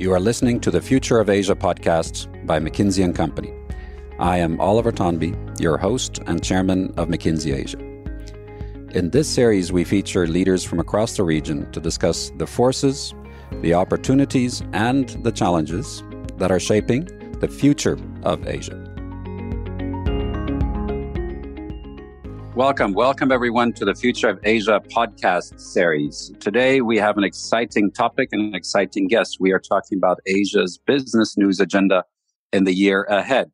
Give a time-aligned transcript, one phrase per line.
[0.00, 3.52] You are listening to the Future of Asia podcast by McKinsey Company.
[4.18, 7.78] I am Oliver Tonby, your host and chairman of McKinsey Asia.
[8.96, 13.12] In this series, we feature leaders from across the region to discuss the forces,
[13.60, 16.02] the opportunities, and the challenges
[16.38, 17.04] that are shaping
[17.40, 18.89] the future of Asia.
[22.60, 26.30] Welcome, welcome everyone to the Future of Asia podcast series.
[26.40, 29.38] Today we have an exciting topic and an exciting guest.
[29.40, 32.04] We are talking about Asia's business news agenda
[32.52, 33.50] in the year ahead.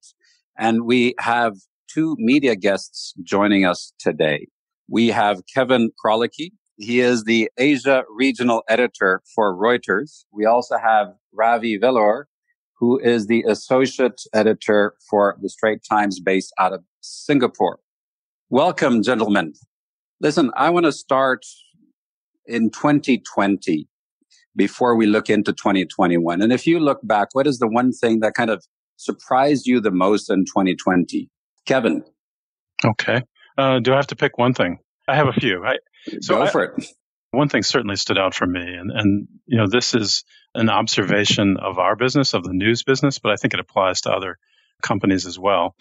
[0.59, 1.55] And we have
[1.89, 4.49] two media guests joining us today.
[4.89, 6.51] We have Kevin Krolicki.
[6.77, 10.25] He is the Asia regional editor for Reuters.
[10.33, 12.25] We also have Ravi Velloor,
[12.81, 17.79] who is the associate editor for the Straits Times based out of Singapore.
[18.49, 19.55] Welcome, gentlemen.
[20.21, 21.45] Listen, I want to start
[22.47, 23.89] in 2020
[24.55, 26.41] before we look into 2021.
[26.41, 28.65] And if you look back, what is the one thing that kind of
[28.99, 31.29] surprised you the most in 2020?
[31.67, 32.05] Kevin.
[32.85, 33.23] Okay.
[33.59, 34.79] Uh, do I have to pick one thing?
[35.09, 35.65] I have a few.
[35.65, 35.79] I,
[36.21, 36.87] so Go I, for it.
[37.33, 40.23] One thing certainly stood out for me, and, and you know this is
[40.55, 44.13] an observation of our business, of the news business, but I think it applies to
[44.13, 44.39] other
[44.83, 45.75] companies as well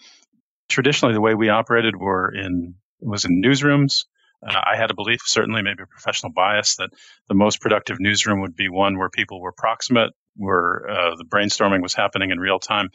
[0.68, 4.04] traditionally the way we operated were in was in newsrooms.
[4.46, 6.90] Uh, I had a belief, certainly maybe a professional bias, that
[7.28, 11.82] the most productive newsroom would be one where people were proximate, where uh, the brainstorming
[11.82, 12.90] was happening in real time.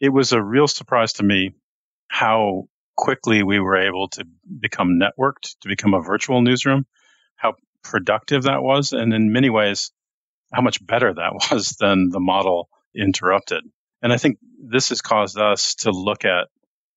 [0.00, 1.52] It was a real surprise to me
[2.08, 4.24] how quickly we were able to
[4.60, 6.86] become networked, to become a virtual newsroom,
[7.36, 9.92] how productive that was, and in many ways,
[10.52, 13.64] how much better that was than the model interrupted.
[14.02, 16.48] And I think this has caused us to look at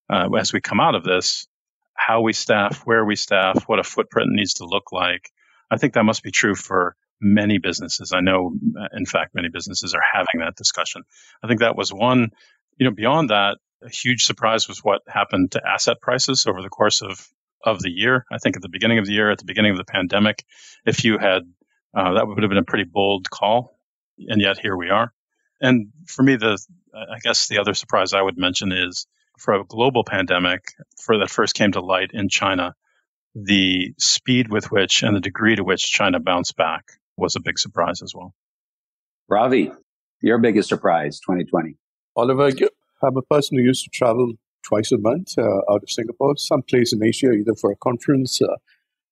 [0.09, 1.47] uh, as we come out of this,
[1.95, 5.31] how we staff, where we staff, what a footprint needs to look like.
[5.71, 8.11] I think that must be true for many businesses.
[8.13, 11.03] I know, uh, in fact, many businesses are having that discussion.
[11.43, 12.31] I think that was one.
[12.77, 16.69] You know, beyond that, a huge surprise was what happened to asset prices over the
[16.69, 17.27] course of
[17.63, 18.25] of the year.
[18.31, 20.43] I think at the beginning of the year, at the beginning of the pandemic,
[20.85, 21.43] if you had
[21.95, 23.79] uh, that would have been a pretty bold call,
[24.19, 25.11] and yet here we are.
[25.61, 26.59] And for me, the
[26.93, 31.29] I guess the other surprise I would mention is for a global pandemic for that
[31.29, 32.75] first came to light in China,
[33.33, 36.85] the speed with which and the degree to which China bounced back
[37.17, 38.33] was a big surprise as well.
[39.27, 39.71] Ravi,
[40.21, 41.77] your biggest surprise 2020?
[42.15, 42.51] Oliver,
[43.03, 46.93] I'm a person who used to travel twice a month uh, out of Singapore, someplace
[46.93, 48.55] in Asia, either for a conference uh,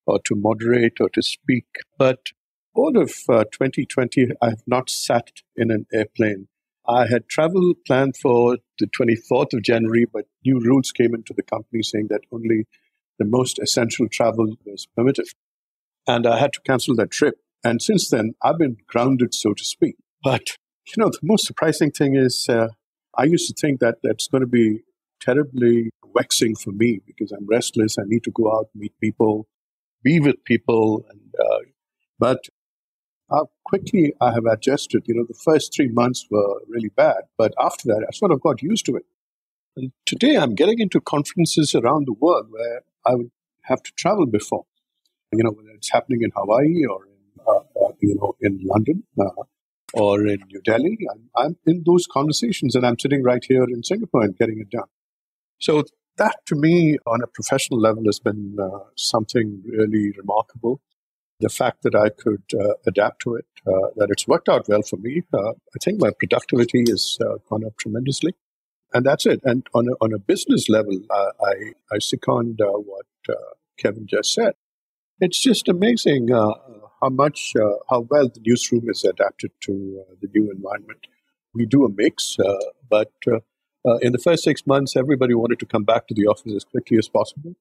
[0.06, 1.66] or to moderate or to speak.
[1.98, 2.20] But
[2.74, 6.48] all of uh, 2020, I have not sat in an airplane
[6.88, 11.44] I had travel planned for the 24th of January, but new rules came into the
[11.44, 12.68] company saying that only
[13.18, 15.28] the most essential travel was permitted.
[16.08, 17.36] And I had to cancel that trip.
[17.64, 19.96] And since then, I've been grounded, so to speak.
[20.22, 20.58] But,
[20.88, 22.68] you know, the most surprising thing is uh,
[23.18, 24.82] I used to think that that's going to be
[25.22, 27.98] terribly vexing for me because I'm restless.
[27.98, 29.48] I need to go out, meet people,
[30.04, 31.06] be with people.
[31.10, 31.60] And, uh,
[32.20, 32.40] but
[33.34, 35.04] how quickly I have adjusted.
[35.08, 38.42] You know, the first three months were really bad, but after that, I sort of
[38.42, 39.06] got used to it.
[39.76, 43.32] And today I'm getting into conferences around the world where I would
[43.64, 44.66] have to travel before.
[45.32, 49.04] You know, whether it's happening in Hawaii or in, uh, uh, you know, in London
[49.20, 49.44] uh,
[49.96, 53.84] or in New Delhi, I'm, I'm in those conversations and I'm sitting right here in
[53.84, 54.90] Singapore and getting it done.
[55.58, 55.84] So
[56.18, 60.82] that to me on a professional level has been uh, something really remarkable
[61.44, 64.82] the fact that I could uh, adapt to it, uh, that it's worked out well
[64.82, 65.24] for me.
[65.34, 68.34] Uh, I think my productivity has uh, gone up tremendously.
[68.94, 69.42] And that's it.
[69.44, 71.54] And on a, on a business level, uh, I,
[71.92, 73.06] I second uh, what
[73.78, 74.54] Kevin just said.
[75.20, 77.54] It's just amazing how much,
[77.90, 81.08] how well the newsroom is adapted to the new environment.
[81.54, 82.38] We do a mix,
[82.90, 83.12] but
[84.02, 86.98] in the first six months, everybody wanted to come back to the office as quickly
[86.98, 87.56] as possible.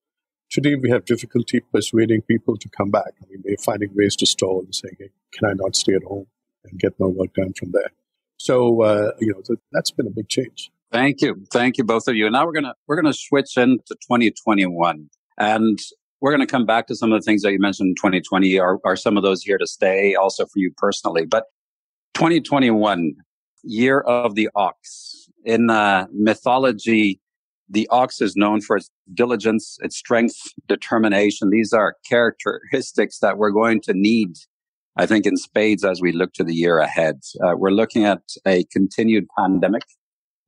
[0.52, 3.14] Today, we have difficulty persuading people to come back.
[3.22, 6.02] I mean, they're finding ways to stall and saying, hey, can I not stay at
[6.02, 6.26] home
[6.64, 7.90] and get my work done from there?
[8.36, 10.70] So, uh, you know, that's been a big change.
[10.92, 11.42] Thank you.
[11.50, 12.26] Thank you, both of you.
[12.26, 15.78] And now we're going to, we're going to switch into 2021 and
[16.20, 18.58] we're going to come back to some of the things that you mentioned in 2020
[18.58, 21.44] are, are some of those here to stay also for you personally, but
[22.12, 23.14] 2021
[23.62, 27.21] year of the ox in uh, mythology
[27.68, 30.36] the ox is known for its diligence, its strength,
[30.68, 31.50] determination.
[31.50, 34.36] These are characteristics that we're going to need,
[34.96, 37.20] I think, in spades as we look to the year ahead.
[37.42, 39.84] Uh, we're looking at a continued pandemic.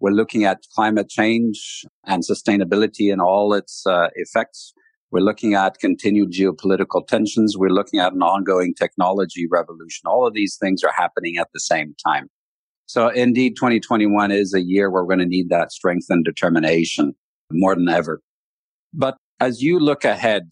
[0.01, 4.75] We're looking at climate change and sustainability and all its uh, effects.
[5.11, 7.57] We're looking at continued geopolitical tensions.
[7.57, 10.03] We're looking at an ongoing technology revolution.
[10.07, 12.29] All of these things are happening at the same time.
[12.87, 17.15] So indeed, 2021 is a year where we're going to need that strength and determination
[17.51, 18.21] more than ever.
[18.93, 20.51] But as you look ahead,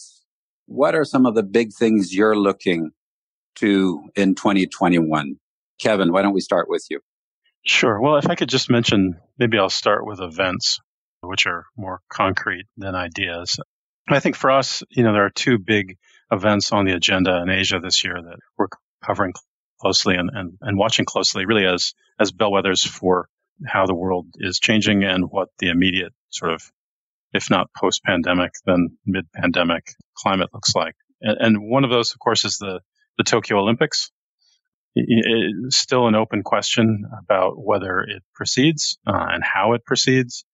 [0.67, 2.90] what are some of the big things you're looking
[3.56, 5.37] to in 2021?
[5.79, 7.00] Kevin, why don't we start with you?
[7.64, 8.00] Sure.
[8.00, 10.81] Well, if I could just mention, maybe I'll start with events,
[11.20, 13.61] which are more concrete than ideas.
[14.08, 15.96] I think for us, you know, there are two big
[16.32, 18.69] events on the agenda in Asia this year that we're
[19.05, 19.32] covering
[19.82, 23.29] closely and, and, and watching closely, really as, as bellwethers for
[23.67, 26.62] how the world is changing and what the immediate sort of,
[27.32, 29.84] if not post pandemic, then mid pandemic
[30.14, 30.94] climate looks like.
[31.20, 32.81] And, and one of those, of course, is the,
[33.19, 34.12] the Tokyo Olympics.
[34.94, 40.44] It's still an open question about whether it proceeds uh, and how it proceeds.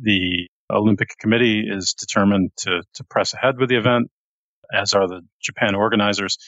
[0.00, 4.10] The Olympic Committee is determined to, to press ahead with the event,
[4.72, 6.38] as are the Japan organizers.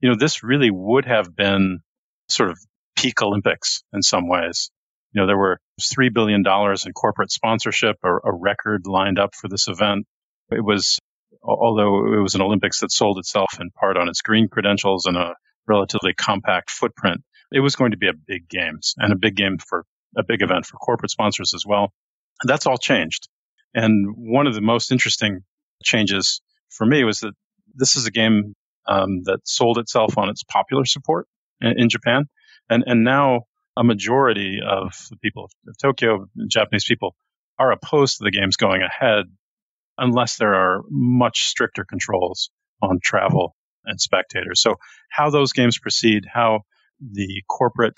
[0.00, 1.80] You know, this really would have been
[2.28, 2.58] sort of
[2.96, 4.70] peak Olympics in some ways.
[5.12, 9.48] You know, there were $3 billion in corporate sponsorship, a, a record lined up for
[9.48, 10.06] this event.
[10.50, 10.98] It was,
[11.42, 15.16] although it was an Olympics that sold itself in part on its green credentials and
[15.16, 15.34] a
[15.66, 19.58] relatively compact footprint, it was going to be a big games and a big game
[19.58, 19.84] for
[20.16, 21.92] a big event for corporate sponsors as well.
[22.44, 23.28] That's all changed.
[23.74, 25.40] And one of the most interesting
[25.82, 27.34] changes for me was that
[27.74, 28.54] this is a game
[28.86, 31.26] um, that sold itself on its popular support
[31.60, 32.28] in, in, Japan,
[32.68, 33.42] and and now
[33.76, 37.14] a majority of the people of Tokyo, Japanese people,
[37.58, 39.26] are opposed to the games going ahead
[39.98, 42.50] unless there are much stricter controls
[42.82, 43.54] on travel
[43.84, 44.60] and spectators.
[44.60, 44.76] So
[45.10, 46.60] how those games proceed, how
[47.00, 47.94] the corporate,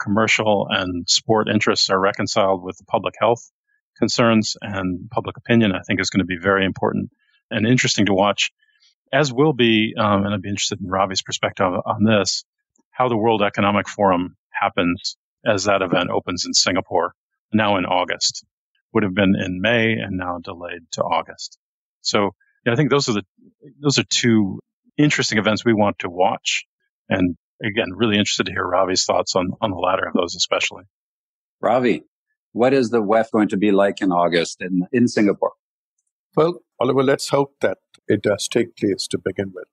[0.00, 3.50] commercial, and sport interests are reconciled with the public health
[3.98, 7.10] concerns and public opinion, I think is going to be very important
[7.50, 8.52] and interesting to watch,
[9.12, 12.44] as will be, um, and I'd be interested in Ravi's perspective on this,
[12.90, 17.14] how the World Economic Forum happens as that event opens in Singapore
[17.52, 18.44] now in August.
[18.92, 21.58] Would have been in May and now delayed to August.
[22.00, 22.30] So
[22.64, 23.24] yeah, I think those are the
[23.80, 24.60] those are two
[24.96, 26.64] interesting events we want to watch.
[27.08, 30.84] And again, really interested to hear Ravi's thoughts on on the latter of those, especially.
[31.60, 32.04] Ravi,
[32.52, 35.52] what is the WEF going to be like in August in, in Singapore?
[36.34, 39.66] Well, Oliver, let's hope that it does take place to begin with.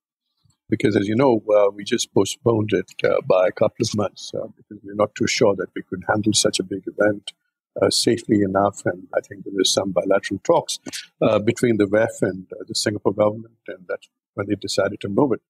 [0.70, 4.32] Because as you know, uh, we just postponed it uh, by a couple of months
[4.34, 7.34] uh, because we're not too sure that we could handle such a big event
[7.82, 8.82] uh, safely enough.
[8.86, 10.80] And I think there is some bilateral talks
[11.22, 15.34] uh, between the WEF and the Singapore government, and that's when they decided to move
[15.34, 15.42] it.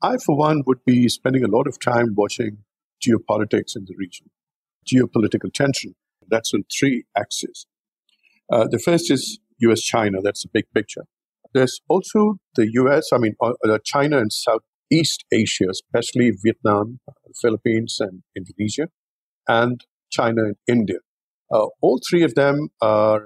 [0.00, 2.58] I, for one, would be spending a lot of time watching
[3.04, 4.30] geopolitics in the region,
[4.86, 5.94] geopolitical tension
[6.30, 7.66] that's on three axes.
[8.50, 11.04] Uh, the first is US China, that's the big picture.
[11.58, 17.00] There's also the US, I mean, uh, uh, China and Southeast Asia, especially Vietnam,
[17.42, 18.86] Philippines, and Indonesia,
[19.48, 20.98] and China and India.
[21.52, 23.22] Uh, all three of them are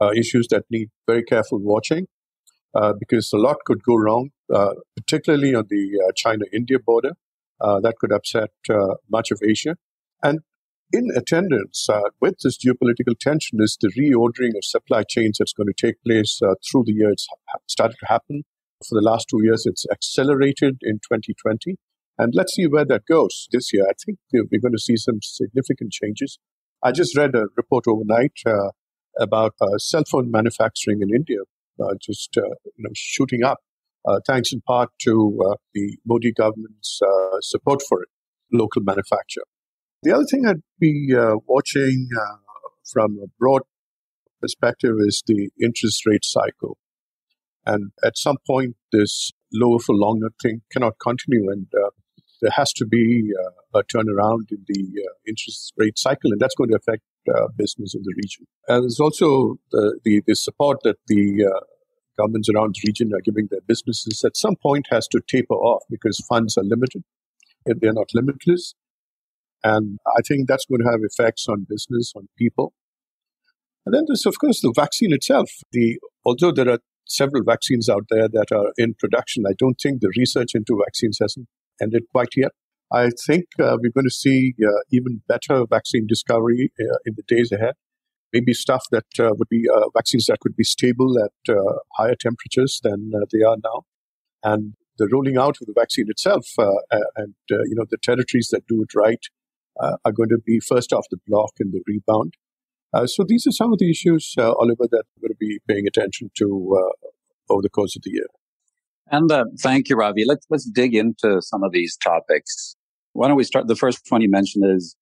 [0.00, 2.06] uh, issues that need very careful watching
[2.76, 4.30] uh, because a lot could go wrong,
[4.96, 7.14] particularly on the China India border.
[7.60, 8.50] that could upset
[9.10, 9.74] much of Asia.
[10.22, 10.38] And
[10.92, 15.66] in attendance uh, with this geopolitical tension is the reordering of supply chains that's going
[15.66, 17.10] to take place uh, through the year.
[17.10, 17.26] It's
[17.66, 18.44] started to happen
[18.88, 19.66] for the last two years.
[19.66, 21.76] It's accelerated in 2020.
[22.16, 23.84] And let's see where that goes this year.
[23.88, 26.38] I think we're going to see some significant changes.
[26.82, 28.70] I just read a report overnight uh,
[29.18, 31.38] about uh, cell phone manufacturing in India
[31.82, 32.42] uh, just uh,
[32.76, 33.58] you know shooting up,
[34.26, 37.00] thanks in part to the Modi government's
[37.40, 38.08] support for it,
[38.52, 39.42] local manufacture.
[40.04, 42.36] The other thing I'd be uh, watching uh,
[42.92, 43.62] from a broad
[44.42, 46.76] perspective is the interest rate cycle.
[47.64, 51.88] And at some point, this lower for longer thing cannot continue, and uh,
[52.42, 56.54] there has to be uh, a turnaround in the uh, interest rate cycle, and that's
[56.54, 57.02] going to affect
[57.34, 58.46] uh, business in the region.
[58.68, 61.50] And there's also the, the, the support that the
[62.18, 65.82] governments around the region are giving their businesses at some point has to taper off
[65.88, 67.04] because funds are limited.
[67.64, 68.74] They're not limitless.
[69.64, 72.74] And I think that's going to have effects on business, on people.
[73.86, 75.50] And then there's, of course, the vaccine itself.
[75.72, 80.00] The, although there are several vaccines out there that are in production, I don't think
[80.00, 81.48] the research into vaccines hasn't
[81.80, 82.52] ended quite yet.
[82.92, 87.24] I think uh, we're going to see uh, even better vaccine discovery uh, in the
[87.26, 87.74] days ahead.
[88.32, 92.16] Maybe stuff that uh, would be uh, vaccines that could be stable at uh, higher
[92.18, 93.82] temperatures than they are now.
[94.42, 98.82] And the rolling out of the vaccine itself and you know the territories that do
[98.82, 99.24] it right
[99.80, 102.34] uh, are going to be first off the block in the rebound.
[102.92, 105.58] Uh, so these are some of the issues, uh, Oliver, that we're going to be
[105.68, 108.26] paying attention to uh, over the course of the year.
[109.10, 110.24] And uh, thank you, Ravi.
[110.26, 112.76] Let's let's dig into some of these topics.
[113.12, 113.68] Why don't we start?
[113.68, 114.96] The first one you mentioned is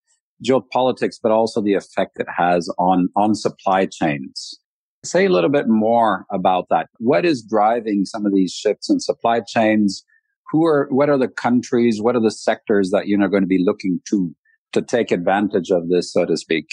[0.45, 4.59] geopolitics, but also the effect it has on, on supply chains.
[5.05, 6.89] Say a little bit more about that.
[6.99, 10.05] What is driving some of these shifts in supply chains?
[10.51, 12.01] Who are, what are the countries?
[12.01, 14.35] What are the sectors that you're going to be looking to,
[14.73, 16.67] to take advantage of this, so to speak?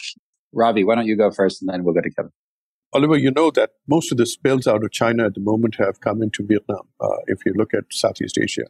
[0.53, 2.31] Ravi, why don't you go first and then we'll go to Kevin.
[2.91, 5.99] Oliver, you know that most of the spills out of China at the moment have
[5.99, 8.63] come into Vietnam, uh, if you look at Southeast Asia.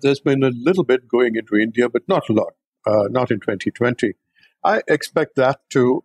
[0.00, 2.52] There's been a little bit going into India, but not a lot,
[2.86, 4.12] uh, not in 2020.
[4.64, 6.04] I expect that to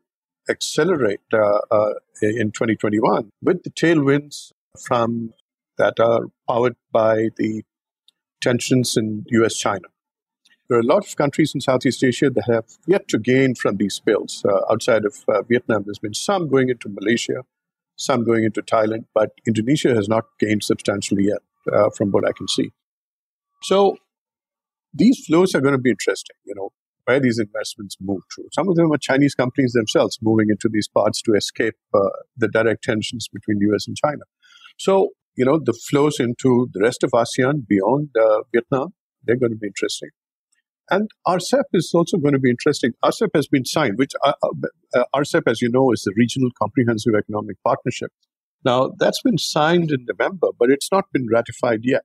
[0.50, 4.51] accelerate uh, uh in 2021 with the tailwinds
[4.86, 5.32] from
[5.77, 7.63] that are powered by the
[8.41, 9.88] tensions in US China.
[10.74, 13.77] There are a lot of countries in Southeast Asia that have yet to gain from
[13.77, 14.44] these spills.
[14.44, 17.44] Uh, outside of uh, Vietnam, there's been some going into Malaysia,
[17.96, 22.32] some going into Thailand, but Indonesia has not gained substantially yet, uh, from what I
[22.36, 22.72] can see.
[23.62, 23.98] So
[24.92, 26.72] these flows are going to be interesting, you know,
[27.06, 28.44] where these investments move to.
[28.51, 32.48] Some of them are Chinese companies themselves moving into these parts to escape uh, the
[32.48, 34.24] direct tensions between the US and China.
[34.80, 39.51] So, you know, the flows into the rest of ASEAN beyond uh, Vietnam, they're going
[39.51, 40.10] to be interesting.
[40.89, 42.91] And RCEP is also going to be interesting.
[43.03, 44.33] RCEP has been signed, which uh,
[44.93, 48.11] uh, RCEP, as you know, is the Regional Comprehensive Economic Partnership.
[48.65, 52.03] Now, that's been signed in November, but it's not been ratified yet.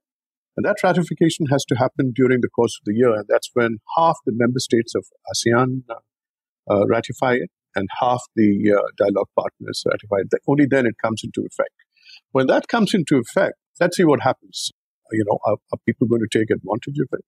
[0.56, 3.14] And that ratification has to happen during the course of the year.
[3.14, 5.94] And that's when half the member states of ASEAN uh,
[6.70, 10.42] uh ratify it and half the uh, dialogue partners ratify it.
[10.48, 11.74] Only then it comes into effect.
[12.32, 14.70] When that comes into effect, let's see what happens.
[15.12, 17.24] You know, are, are people going to take advantage of it?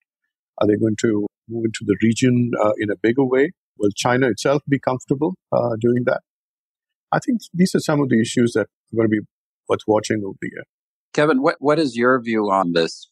[0.59, 3.53] Are they going to move into the region uh, in a bigger way?
[3.79, 6.21] Will China itself be comfortable uh, doing that?
[7.13, 9.27] I think these are some of the issues that are going to be
[9.69, 10.65] worth watching over the year.
[11.13, 13.09] Kevin, what, what is your view on this?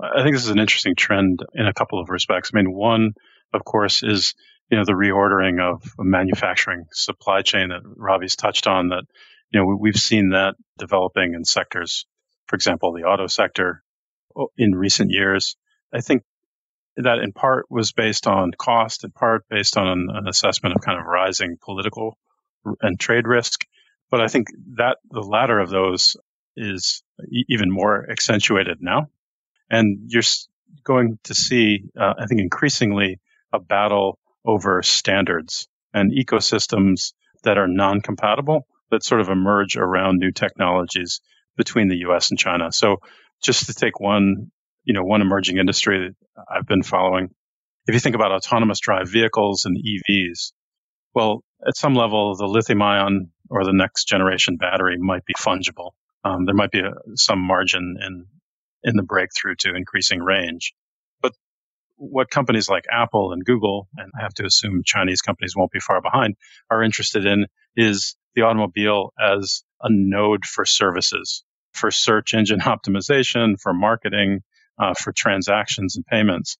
[0.00, 2.50] I think this is an interesting trend in a couple of respects.
[2.52, 3.12] I mean, one,
[3.52, 4.34] of course, is
[4.70, 8.90] you know the reordering of a manufacturing supply chain that Ravi's touched on.
[8.90, 9.04] That
[9.50, 12.06] you know we've seen that developing in sectors,
[12.46, 13.82] for example, the auto sector,
[14.56, 15.56] in recent years.
[15.92, 16.22] I think
[17.04, 20.98] that in part was based on cost, in part based on an assessment of kind
[20.98, 22.18] of rising political
[22.82, 23.64] and trade risk.
[24.10, 26.16] But I think that the latter of those
[26.56, 27.02] is
[27.48, 29.08] even more accentuated now.
[29.70, 30.22] And you're
[30.84, 33.20] going to see, uh, I think, increasingly
[33.52, 37.12] a battle over standards and ecosystems
[37.44, 41.20] that are non compatible that sort of emerge around new technologies
[41.56, 42.72] between the US and China.
[42.72, 42.96] So
[43.42, 44.50] just to take one
[44.88, 47.28] you know, one emerging industry that I've been following.
[47.86, 50.52] If you think about autonomous drive vehicles and EVs,
[51.14, 55.90] well, at some level, the lithium ion or the next generation battery might be fungible.
[56.24, 58.26] Um, there might be a, some margin in
[58.82, 60.72] in the breakthrough to increasing range.
[61.20, 61.32] But
[61.96, 65.80] what companies like Apple and Google, and I have to assume Chinese companies won't be
[65.80, 66.36] far behind,
[66.70, 73.60] are interested in is the automobile as a node for services, for search engine optimization,
[73.60, 74.42] for marketing,
[74.78, 76.56] uh, for transactions and payments.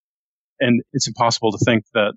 [0.61, 2.15] And it's impossible to think that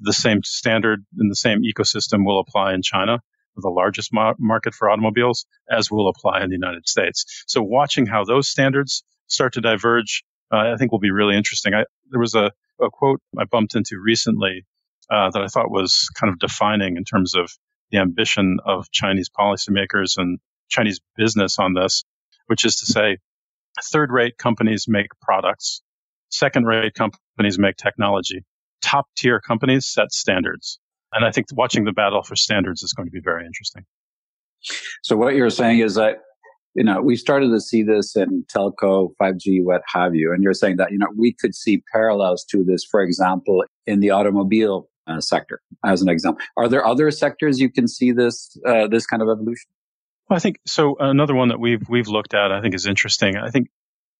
[0.00, 3.20] the same standard and the same ecosystem will apply in China,
[3.56, 7.44] the largest ma- market for automobiles, as will apply in the United States.
[7.46, 11.74] So watching how those standards start to diverge, uh, I think will be really interesting.
[11.74, 14.66] I, there was a, a, quote I bumped into recently
[15.10, 17.50] uh, that I thought was kind of defining in terms of
[17.90, 22.04] the ambition of Chinese policymakers and Chinese business on this,
[22.46, 23.18] which is to say,
[23.82, 25.82] Third rate companies make products.
[26.30, 28.44] Second rate companies make technology.
[28.82, 30.78] Top tier companies set standards.
[31.12, 33.84] And I think watching the battle for standards is going to be very interesting.
[35.02, 36.16] So what you're saying is that,
[36.74, 40.32] you know, we started to see this in telco, 5G, what have you.
[40.32, 44.00] And you're saying that, you know, we could see parallels to this, for example, in
[44.00, 46.42] the automobile uh, sector, as an example.
[46.56, 49.70] Are there other sectors you can see this, uh, this kind of evolution?
[50.28, 50.96] Well, I think so.
[50.98, 53.36] Another one that we've we've looked at, I think, is interesting.
[53.36, 53.68] I think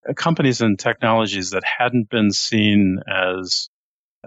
[0.07, 3.69] uh, companies and technologies that hadn't been seen as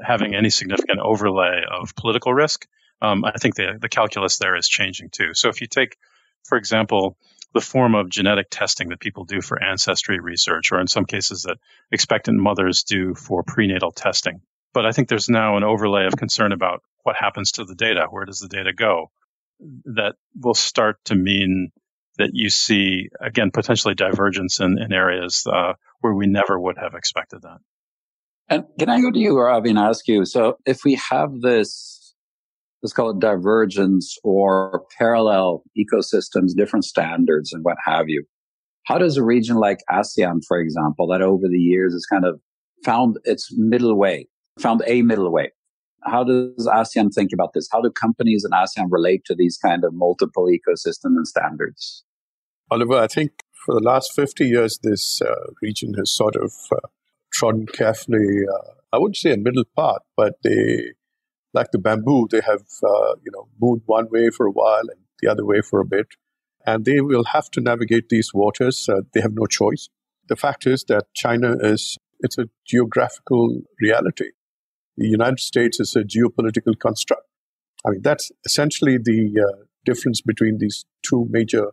[0.03, 2.67] having any significant overlay of political risk,
[3.01, 5.35] um, I think the the calculus there is changing too.
[5.35, 5.97] So if you take,
[6.45, 7.17] for example,
[7.55, 11.43] the form of genetic testing that people do for ancestry research, or in some cases
[11.43, 11.59] that
[11.93, 14.41] expectant mothers do for prenatal testing.
[14.75, 18.07] But I think there's now an overlay of concern about what happens to the data.
[18.11, 19.11] Where does the data go?
[19.85, 21.71] That will start to mean
[22.19, 26.95] that you see again potentially divergence in, in areas uh, where we never would have
[26.95, 27.59] expected that.
[28.49, 30.25] And can I go to you, Ravi, and ask you?
[30.25, 32.15] So, if we have this,
[32.83, 38.25] let's call it divergence or parallel ecosystems, different standards, and what have you,
[38.87, 42.41] how does a region like ASEAN, for example, that over the years has kind of
[42.85, 45.53] found its middle way, found a middle way,
[46.05, 47.69] How does ASEAN think about this?
[47.71, 52.05] How do companies in ASEAN relate to these kind of multiple ecosystem and standards?
[52.71, 53.33] Oliver, I think
[53.65, 56.89] for the last 50 years, this uh, region has sort of uh,
[57.33, 60.93] trodden carefully, uh, I wouldn't say a middle path, but they,
[61.53, 65.01] like the bamboo, they have, uh, you know, moved one way for a while and
[65.21, 66.07] the other way for a bit.
[66.67, 68.89] And they will have to navigate these waters.
[68.89, 69.89] Uh, they have no choice.
[70.29, 74.31] The fact is that China is, it's a geographical reality.
[74.99, 77.23] The United States is a geopolitical construct.
[77.87, 81.67] I mean, that's essentially the uh, difference between these two major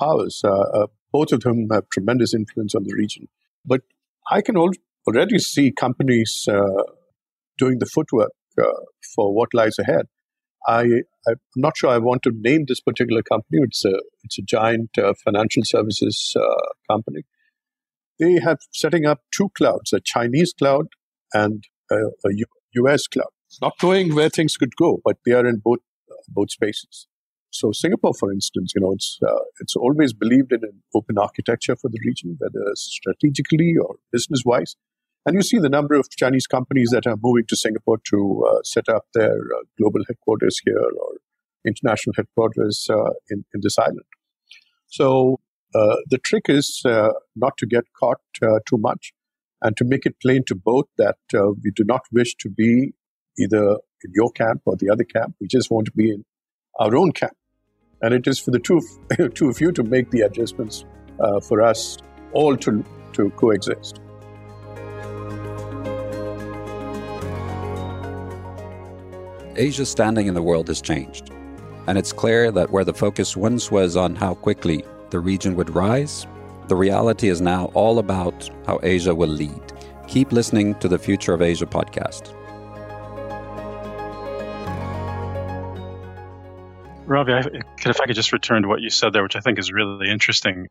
[0.00, 0.40] powers.
[0.42, 3.28] Uh, uh, both of them have tremendous influence on the region.
[3.66, 3.82] But
[4.30, 4.70] I can al-
[5.06, 6.84] already see companies uh,
[7.58, 8.64] doing the footwork uh,
[9.14, 10.06] for what lies ahead.
[10.66, 10.84] I,
[11.28, 13.58] I'm not sure I want to name this particular company.
[13.64, 16.34] It's a, it's a giant financial services
[16.90, 17.24] company.
[18.18, 20.86] They have setting up two clouds, a Chinese cloud
[21.34, 22.30] and a, a
[22.74, 23.32] US cloud.
[23.60, 25.80] Not knowing where things could go, but they are in both
[26.28, 27.06] both spaces.
[27.50, 31.76] So Singapore, for instance, you know, it's uh, it's always believed in an open architecture
[31.76, 34.76] for the region, whether strategically or business-wise.
[35.26, 38.62] And you see the number of Chinese companies that are moving to Singapore to uh,
[38.64, 41.10] set up their uh, global headquarters here or
[41.64, 44.00] international headquarters uh, in, in this island.
[44.88, 45.40] So
[45.74, 49.12] uh, the trick is uh, not to get caught too much
[49.62, 52.92] and to make it plain to both that we do not wish to be
[53.38, 55.34] either in your camp or the other camp.
[55.40, 56.24] We just want to be in
[56.78, 57.36] our own camp.
[58.02, 60.84] And it is for the two of, two of you to make the adjustments
[61.20, 61.96] uh, for us
[62.32, 64.00] all to, to coexist.
[69.54, 71.30] Asia's standing in the world has changed.
[71.86, 75.70] And it's clear that where the focus once was on how quickly the region would
[75.70, 76.26] rise,
[76.72, 79.62] the reality is now all about how Asia will lead.
[80.08, 82.32] Keep listening to the Future of Asia podcast.
[87.04, 87.32] Ravi,
[87.84, 90.10] if I could just return to what you said there, which I think is really
[90.10, 90.68] interesting.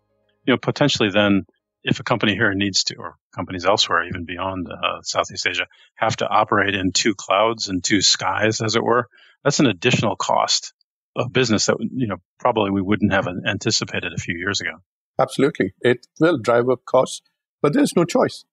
[0.47, 1.45] You know, potentially then,
[1.83, 6.15] if a company here needs to, or companies elsewhere, even beyond uh, Southeast Asia, have
[6.15, 9.07] to operate in two clouds and two skies, as it were,
[9.43, 10.73] that's an additional cost
[11.15, 14.79] of business that you know probably we wouldn't have anticipated a few years ago.
[15.19, 17.21] Absolutely, it will drive up costs,
[17.61, 18.45] but there's no choice.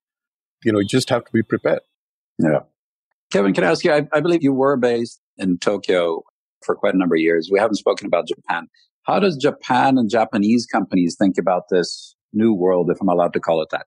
[0.64, 1.81] You know, you just have to be prepared.
[2.38, 2.61] Yeah.
[3.31, 3.92] Kevin, can I ask you?
[3.92, 6.23] I, I believe you were based in Tokyo
[6.64, 7.49] for quite a number of years.
[7.53, 8.68] We haven't spoken about Japan.
[9.03, 13.40] How does Japan and Japanese companies think about this new world, if I'm allowed to
[13.40, 13.87] call it that?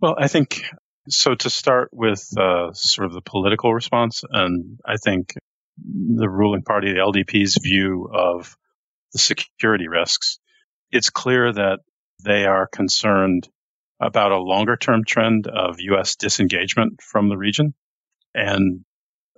[0.00, 0.62] Well, I think
[1.08, 1.34] so.
[1.34, 5.34] To start with, uh, sort of the political response, and I think
[5.78, 8.56] the ruling party, the LDP's view of
[9.12, 10.38] the security risks,
[10.90, 11.80] it's clear that
[12.22, 13.48] they are concerned
[14.00, 16.16] about a longer term trend of U.S.
[16.16, 17.74] disengagement from the region
[18.34, 18.84] and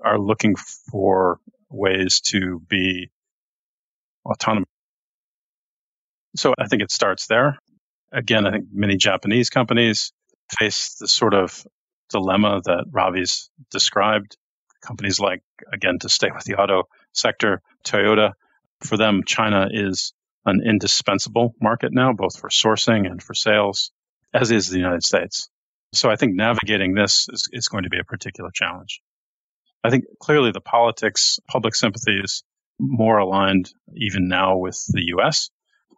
[0.05, 1.39] are looking for
[1.71, 3.11] ways to be
[4.25, 4.69] autonomous.
[6.37, 7.59] So I think it starts there.
[8.13, 10.13] Again, I think many Japanese companies
[10.59, 11.67] face the sort of
[12.11, 14.37] dilemma that Ravi's described.
[14.81, 18.33] Companies like, again, to stay with the auto sector, Toyota,
[18.81, 20.13] for them, China is
[20.49, 23.91] an indispensable market now, both for sourcing and for sales,
[24.35, 25.49] as is the United States.
[25.95, 29.01] So I think navigating this is, is going to be a particular challenge.
[29.83, 32.43] I think clearly the politics, public sympathy is
[32.79, 35.51] more aligned even now with the US,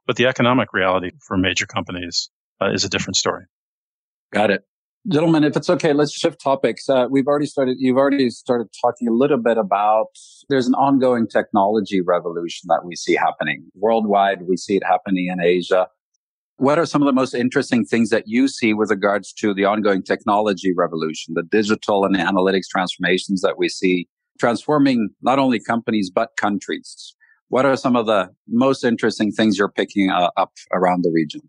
[0.06, 3.44] but the economic reality for major companies uh, is a different story.
[4.32, 4.62] Got it.
[5.08, 6.86] Gentlemen, if it's okay, let's shift topics.
[6.86, 10.08] Uh, we've already started, you've already started talking a little bit about
[10.50, 14.42] there's an ongoing technology revolution that we see happening worldwide.
[14.46, 15.88] We see it happening in Asia.
[16.56, 19.64] What are some of the most interesting things that you see with regards to the
[19.64, 24.06] ongoing technology revolution, the digital and analytics transformations that we see
[24.38, 27.16] transforming not only companies, but countries?
[27.48, 31.40] What are some of the most interesting things you're picking uh, up around the region?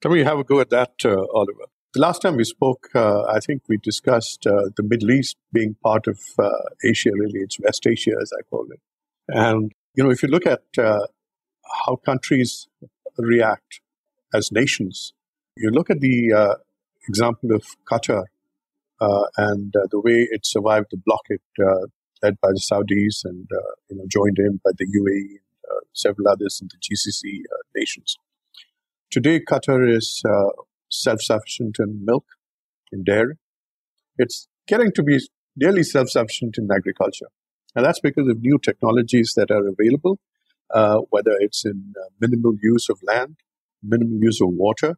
[0.00, 1.66] Can we have a go at that, uh, Oliver?
[1.94, 5.74] The last time we spoke, uh, I think we discussed uh, the Middle East being
[5.82, 6.50] part of uh,
[6.84, 7.40] Asia, really.
[7.40, 8.80] It's West Asia, as I call it.
[9.26, 11.06] And, you know, if you look at uh,
[11.86, 12.68] how countries
[13.16, 13.80] react
[14.34, 15.14] as nations.
[15.56, 16.54] You look at the uh,
[17.08, 18.24] example of Qatar
[19.00, 21.40] uh, and the way it survived the blockade
[22.22, 23.48] led by the Saudis and
[23.88, 27.42] you know joined in by the UAE and several others in the GCC
[27.74, 28.16] nations.
[29.10, 30.22] Today, Qatar is
[30.90, 32.24] self-sufficient in milk,
[32.92, 33.34] in dairy.
[34.16, 35.18] It's getting to be
[35.56, 37.28] nearly self-sufficient in agriculture,
[37.74, 40.18] and that's because of new technologies that are available,
[41.10, 43.36] whether it's in minimal use of land
[43.82, 44.96] minimal use of water.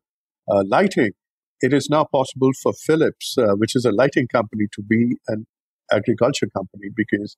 [0.50, 1.12] Uh, lighting,
[1.61, 5.46] it is now possible for Philips, uh, which is a lighting company, to be an
[5.92, 7.37] agriculture company because,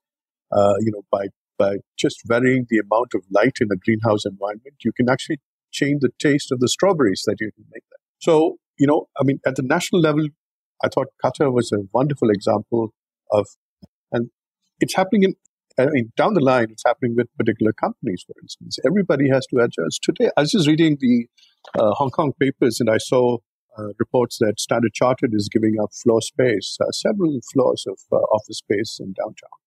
[0.52, 1.26] uh, you know, by
[1.58, 5.38] by just varying the amount of light in a greenhouse environment, you can actually
[5.70, 8.01] change the taste of the strawberries that you can make them.
[8.22, 10.28] So, you know, I mean, at the national level,
[10.84, 12.94] I thought Qatar was a wonderful example
[13.32, 13.48] of,
[14.12, 14.30] and
[14.78, 15.34] it's happening in,
[15.76, 18.78] I mean, down the line, it's happening with particular companies, for instance.
[18.86, 20.02] Everybody has to adjust.
[20.04, 21.26] Today, I was just reading the
[21.76, 23.38] uh, Hong Kong papers and I saw
[23.76, 28.16] uh, reports that Standard Chartered is giving up floor space, uh, several floors of uh,
[28.16, 29.58] office space in downtown.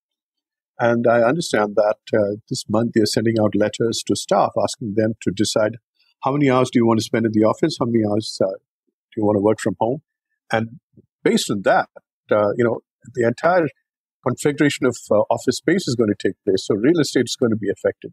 [0.79, 5.13] And I understand that uh, this month they're sending out letters to staff asking them
[5.23, 5.77] to decide
[6.25, 8.47] how many hours do you want to spend in the office, how many hours uh,
[8.47, 10.01] do you want to work from home,
[10.51, 10.79] and
[11.23, 11.87] based on that,
[12.31, 12.79] uh, you know,
[13.13, 13.67] the entire
[14.27, 16.65] configuration of uh, office space is going to take place.
[16.65, 18.11] So real estate is going to be affected.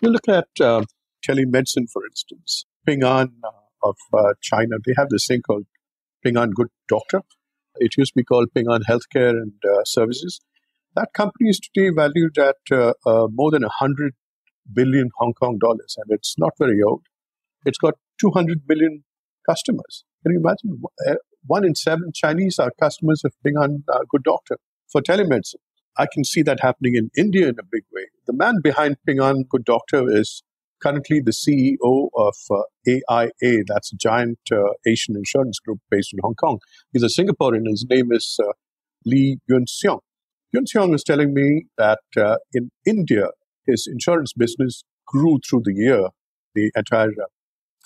[0.00, 0.84] You look at uh,
[1.26, 2.64] telemedicine, for instance.
[2.86, 3.96] Ping An uh, of
[4.40, 5.66] China, they have this thing called
[6.24, 7.20] Ping An Good Doctor.
[7.76, 9.52] It used to be called Ping An Healthcare and
[9.84, 10.40] Services
[10.94, 14.14] that company is today valued at uh, uh, more than 100
[14.72, 17.02] billion Hong Kong dollars, and it's not very old.
[17.64, 19.04] It's got 200 million
[19.48, 20.04] customers.
[20.22, 20.82] Can you imagine?
[21.06, 21.14] Uh,
[21.46, 24.58] one in seven Chinese are customers of Ping An uh, Good Doctor
[24.90, 25.56] for telemedicine.
[25.98, 28.06] I can see that happening in India in a big way.
[28.26, 30.42] The man behind Ping An Good Doctor is
[30.82, 36.18] currently the CEO of uh, AIA, that's a giant uh, Asian insurance group based in
[36.22, 36.58] Hong Kong.
[36.92, 37.68] He's a Singaporean.
[37.68, 38.52] His name is uh,
[39.04, 40.00] Lee Yuan Siong.
[40.52, 43.28] Yuan Siong was telling me that uh, in India,
[43.66, 46.08] his insurance business grew through the year,
[46.54, 47.10] the entire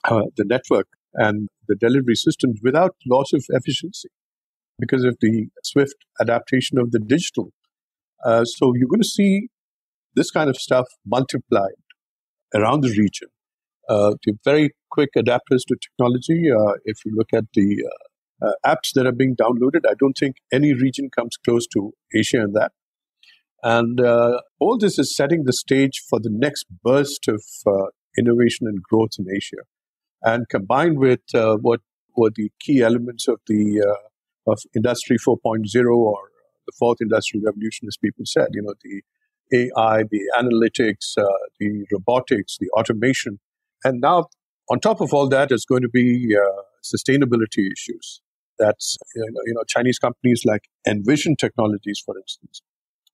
[0.09, 4.09] uh, the network and the delivery systems without loss of efficiency
[4.79, 7.51] because of the swift adaptation of the digital.
[8.25, 9.49] Uh, so you're going to see
[10.15, 11.81] this kind of stuff multiplied
[12.55, 13.29] around the region.
[13.89, 16.51] Uh, the very quick adapters to technology.
[16.51, 18.07] Uh, if you look at the uh,
[18.43, 19.89] uh, apps that are being downloaded.
[19.89, 22.73] I don't think any region comes close to Asia in that.
[23.63, 27.87] And uh, all this is setting the stage for the next burst of uh,
[28.19, 29.63] innovation and growth in Asia.
[30.27, 31.81] And combined with uh, what
[32.17, 36.19] were the key elements of the uh, of Industry 4.0 or
[36.67, 39.03] the fourth industrial revolution, as people said, you know, the
[39.53, 41.25] AI, the analytics, uh,
[41.61, 43.39] the robotics, the automation.
[43.85, 44.27] And now,
[44.69, 46.37] on top of all that, is going to be
[46.85, 48.21] sustainability issues.
[48.59, 52.63] That's, you know, you know, Chinese companies like Envision Technologies, for instance.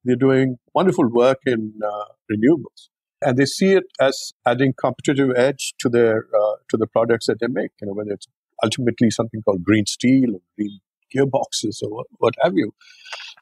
[0.04, 2.88] They're doing wonderful work in uh, renewables.
[3.24, 7.40] And they see it as adding competitive edge to their uh, to the products that
[7.40, 7.70] they make.
[7.80, 8.26] You know, whether it's
[8.62, 10.80] ultimately something called green steel or green
[11.14, 12.72] gearboxes or what, have you.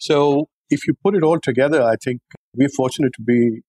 [0.01, 2.21] So if you put it all together, I think
[2.55, 3.61] we're fortunate to be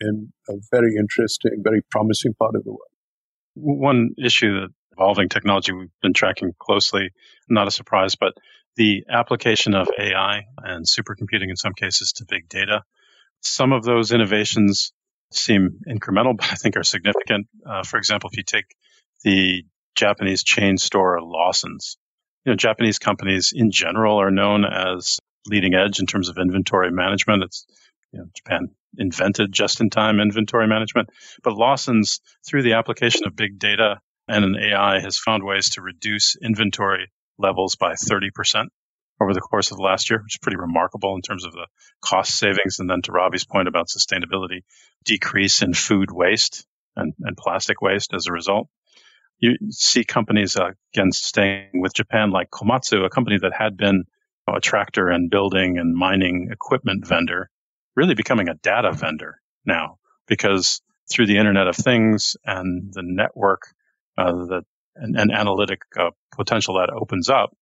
[0.00, 2.80] in a very interesting, very promising part of the world.
[3.54, 7.10] One issue that evolving technology we've been tracking closely.
[7.48, 8.34] Not a surprise, but
[8.76, 12.82] the application of AI and supercomputing in some cases to big data.
[13.40, 14.92] Some of those innovations
[15.34, 17.48] seem incremental, but I think are significant.
[17.66, 18.66] Uh, for example, if you take
[19.24, 19.64] the
[19.94, 21.96] Japanese chain store Lawson's,
[22.44, 26.90] you know, Japanese companies in general are known as leading edge in terms of inventory
[26.90, 27.44] management.
[27.44, 27.66] It's
[28.12, 28.68] you know, Japan
[28.98, 31.08] invented just-in-time inventory management,
[31.42, 35.82] but Lawson's through the application of big data and an AI has found ways to
[35.82, 38.66] reduce inventory levels by 30%
[39.22, 41.66] over the course of the last year, which is pretty remarkable in terms of the
[42.00, 42.78] cost savings.
[42.78, 44.62] And then to Ravi's point about sustainability,
[45.04, 48.68] decrease in food waste and, and plastic waste as a result.
[49.38, 54.04] You see companies, uh, again, staying with Japan like Komatsu, a company that had been
[54.48, 57.50] a tractor and building and mining equipment vendor,
[57.96, 60.80] really becoming a data vendor now because
[61.10, 63.62] through the Internet of Things and the network
[64.18, 64.62] uh, the
[64.96, 67.56] and, and analytic uh, potential that opens up,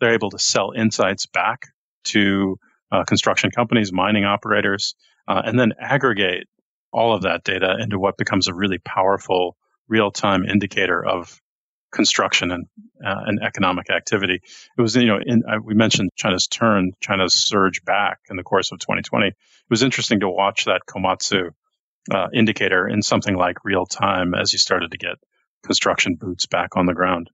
[0.00, 1.66] they're able to sell insights back
[2.04, 2.56] to
[2.92, 4.94] uh, construction companies, mining operators,
[5.28, 6.46] uh, and then aggregate
[6.92, 9.56] all of that data into what becomes a really powerful
[9.88, 11.40] real-time indicator of
[11.92, 12.66] construction and
[13.04, 14.40] uh, and economic activity.
[14.76, 18.42] It was you know in, uh, we mentioned China's turn, China's surge back in the
[18.42, 19.28] course of 2020.
[19.28, 19.34] It
[19.70, 21.50] was interesting to watch that Komatsu
[22.12, 25.14] uh, indicator in something like real time as you started to get
[25.64, 27.30] construction boots back on the ground.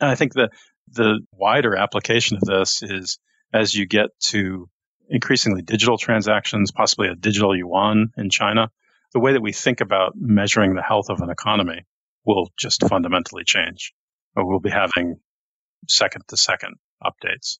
[0.00, 0.50] And I think the
[0.90, 3.18] the wider application of this is
[3.52, 4.68] as you get to
[5.08, 8.70] increasingly digital transactions, possibly a digital yuan in China,
[9.12, 11.84] the way that we think about measuring the health of an economy
[12.24, 13.92] will just fundamentally change.
[14.34, 15.16] We'll be having
[15.88, 17.58] second to second updates.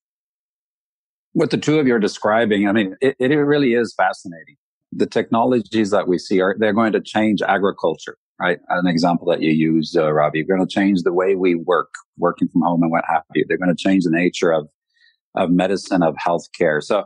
[1.33, 4.57] What the two of you are describing, I mean, it, it really is fascinating.
[4.93, 9.53] The technologies that we see are, they're going to change agriculture An example that you
[9.53, 12.91] used, uh, Ravi, you're going to change the way we work, working from home and
[12.91, 13.45] what have you.
[13.47, 14.69] They're going to change the nature of,
[15.35, 16.83] of medicine, of healthcare.
[16.83, 17.05] So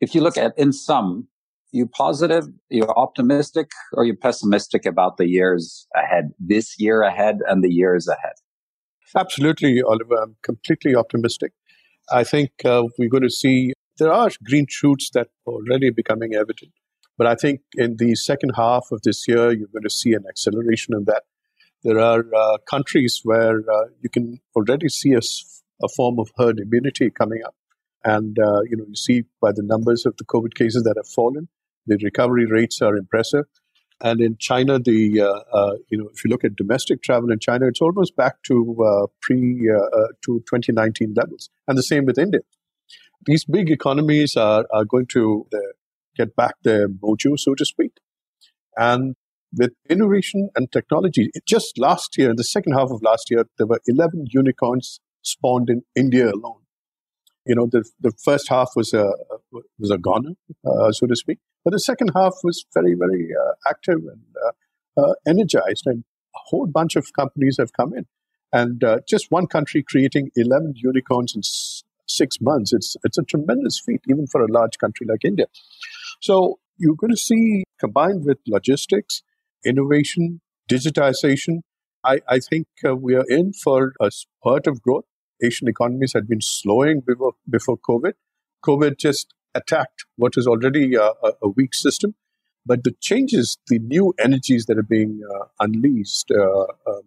[0.00, 1.28] If you look at in sum,
[1.72, 7.62] you positive, you're optimistic, or you're pessimistic about the years ahead, this year ahead and
[7.62, 8.32] the years ahead?
[9.14, 10.16] Absolutely, Oliver.
[10.22, 11.52] I'm completely optimistic.
[12.10, 16.34] I think uh, we're going to see there are green shoots that are already becoming
[16.34, 16.72] evident.
[17.18, 20.24] But I think in the second half of this year, you're going to see an
[20.28, 21.24] acceleration in that.
[21.82, 25.20] There are uh, countries where uh, you can already see a,
[25.82, 27.54] a, form of herd immunity coming up.
[28.04, 31.08] And, uh, you know, you see by the numbers of the COVID cases that have
[31.08, 31.48] fallen,
[31.86, 33.46] the recovery rates are impressive.
[34.00, 37.40] And in China, the uh, uh, you know if you look at domestic travel in
[37.40, 39.66] China, it's almost back to uh, pre
[40.24, 42.42] to 2019 levels, and the same with India.
[43.26, 45.48] These big economies are are going to
[46.18, 47.92] get back their mojo, so to speak,
[48.76, 49.16] and
[49.56, 51.30] with innovation and technology.
[51.46, 55.70] Just last year, in the second half of last year, there were 11 unicorns spawned
[55.70, 56.62] in India alone.
[57.46, 59.10] You know, the the first half was a
[59.78, 60.32] was a goner,
[60.92, 65.14] so to speak but the second half was very, very uh, active and uh, uh,
[65.26, 66.04] energized, and
[66.34, 68.06] a whole bunch of companies have come in.
[68.52, 73.22] And uh, just one country creating 11 unicorns in s- six months, it's, it's a
[73.22, 75.46] tremendous feat, even for a large country like India.
[76.20, 79.22] So you're going to see, combined with logistics,
[79.64, 81.60] innovation, digitization,
[82.04, 85.04] I, I think uh, we are in for a spurt of growth.
[85.42, 88.12] Asian economies had been slowing before, before COVID.
[88.64, 91.10] COVID just attacked what is already a,
[91.42, 92.14] a weak system.
[92.66, 97.02] But the changes, the new energies that are being uh, unleashed, uh, um,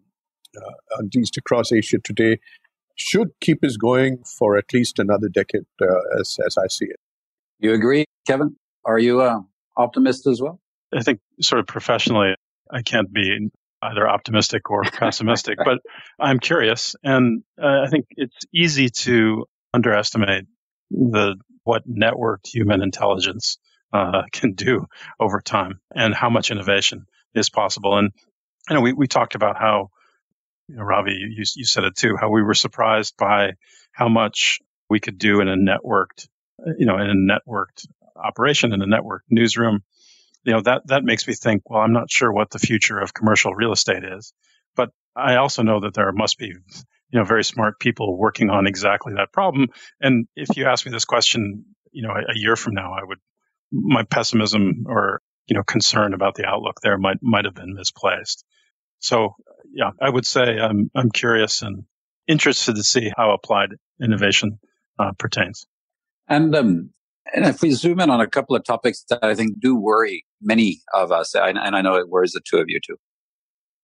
[0.57, 2.39] uh, unleashed across Asia today,
[2.95, 6.99] should keep us going for at least another decade, uh, as as I see it.
[7.59, 8.55] You agree, Kevin?
[8.85, 9.45] Are you an
[9.77, 10.59] optimist as well?
[10.93, 12.35] I think, sort of professionally,
[12.69, 13.49] I can't be
[13.81, 15.79] either optimistic or pessimistic, but
[16.19, 20.45] I'm curious, and uh, I think it's easy to underestimate
[20.89, 23.57] the what networked human intelligence
[23.93, 24.87] uh, can do
[25.19, 27.97] over time and how much innovation is possible.
[27.97, 28.11] And
[28.69, 29.89] you know, we, we talked about how,
[30.67, 33.53] you know, Ravi, you, you said it too, how we were surprised by
[33.91, 36.27] how much we could do in a networked,
[36.77, 39.83] you know, in a networked operation, in a network newsroom.
[40.43, 43.13] You know, that, that makes me think, well, I'm not sure what the future of
[43.13, 44.33] commercial real estate is,
[44.75, 46.53] but I also know that there must be
[47.11, 49.67] you know, very smart people working on exactly that problem.
[49.99, 53.03] And if you ask me this question, you know, a, a year from now, I
[53.03, 53.19] would,
[53.71, 58.45] my pessimism or, you know, concern about the outlook there might, might have been misplaced.
[58.99, 59.35] So
[59.73, 61.83] yeah, I would say I'm, I'm curious and
[62.27, 64.59] interested to see how applied innovation
[64.97, 65.65] uh, pertains.
[66.27, 66.91] And, um,
[67.33, 70.25] and if we zoom in on a couple of topics that I think do worry
[70.41, 72.97] many of us, and I know it worries the two of you too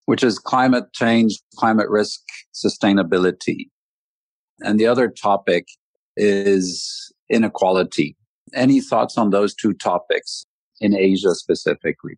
[0.07, 2.21] which is climate change, climate risk,
[2.55, 3.67] sustainability.
[4.61, 5.67] And the other topic
[6.15, 8.15] is inequality.
[8.53, 10.45] Any thoughts on those two topics
[10.79, 12.13] in Asia specifically?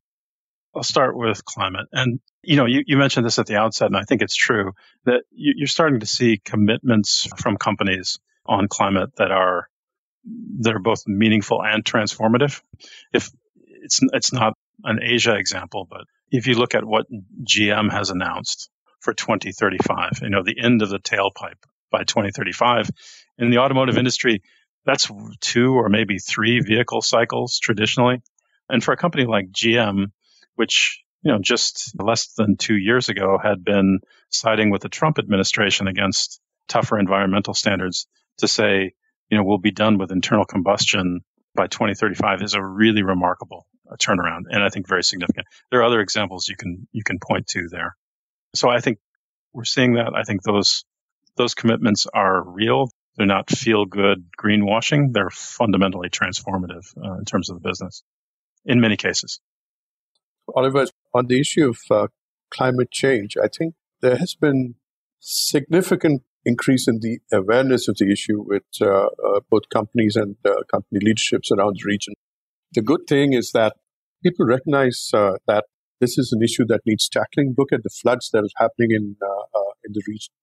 [0.76, 1.88] I'll start with climate.
[1.92, 4.74] And, you know, you, you mentioned this at the outset, and I think it's true
[5.06, 9.68] that you, you're starting to see commitments from companies on climate that are
[10.62, 12.62] that are both meaningful and transformative.
[13.14, 13.32] If
[13.84, 14.54] it's it's not
[14.84, 17.08] an Asia example, but if you look at what
[17.44, 22.90] GM has announced for 2035, you know, the end of the tailpipe by 2035
[23.38, 24.42] in the automotive industry,
[24.86, 28.22] that's two or maybe three vehicle cycles traditionally.
[28.70, 30.12] And for a company like GM,
[30.56, 35.18] which, you know, just less than two years ago had been siding with the Trump
[35.18, 38.94] administration against tougher environmental standards to say,
[39.30, 41.22] you know, we'll be done with internal combustion
[41.56, 45.48] by 2035 is a really remarkable uh, turnaround and I think very significant.
[45.72, 47.96] There are other examples you can you can point to there.
[48.56, 49.00] So I think
[49.54, 50.13] we're seeing that.
[50.15, 50.86] I think those
[51.36, 52.89] those commitments are real.
[53.18, 55.13] They're not feel good greenwashing.
[55.13, 58.04] They're fundamentally transformative uh, in terms of the business
[58.65, 59.39] in many cases.
[60.56, 62.08] Oliver, on the issue of uh,
[62.50, 64.76] climate change, I think there has been
[65.20, 70.52] significant increase in the awareness of the issue with uh, uh, both companies and uh,
[70.72, 72.14] company leaderships around the region.
[72.74, 73.76] The good thing is that
[74.24, 75.66] people recognize uh, that
[76.00, 77.56] this is an issue that needs tackling.
[77.58, 80.34] Look at the floods that are happening in uh, uh, in the region.